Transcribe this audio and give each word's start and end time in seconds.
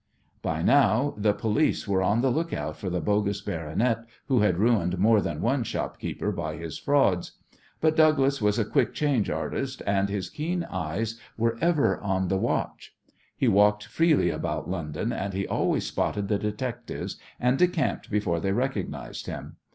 By 0.41 0.63
now 0.63 1.13
the 1.15 1.31
police 1.31 1.87
were 1.87 2.01
on 2.01 2.21
the 2.21 2.31
look 2.31 2.51
out 2.51 2.75
for 2.75 2.89
the 2.89 2.99
bogus 3.01 3.39
baronet 3.39 4.03
who 4.29 4.39
had 4.39 4.57
ruined 4.57 4.97
more 4.97 5.21
than 5.21 5.41
one 5.43 5.63
shopkeeper 5.63 6.31
by 6.31 6.55
his 6.55 6.79
frauds. 6.79 7.33
But 7.81 7.95
Douglas 7.97 8.41
was 8.41 8.57
a 8.57 8.65
quick 8.65 8.95
change 8.95 9.29
artist, 9.29 9.83
and 9.85 10.09
his 10.09 10.31
keen 10.31 10.63
eyes 10.63 11.19
were 11.37 11.55
ever 11.61 11.99
on 11.99 12.29
the 12.29 12.37
watch. 12.39 12.95
He 13.37 13.47
walked 13.47 13.85
freely 13.85 14.31
about 14.31 14.67
London, 14.67 15.13
and 15.13 15.35
he 15.35 15.45
always 15.45 15.85
spotted 15.85 16.29
the 16.29 16.39
detectives, 16.39 17.17
and 17.39 17.59
decamped 17.59 18.09
before 18.09 18.39
they 18.39 18.53
recognized 18.53 19.27
him. 19.27 19.57